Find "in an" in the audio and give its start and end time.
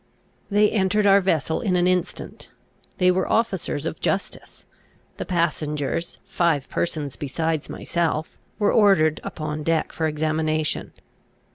1.61-1.85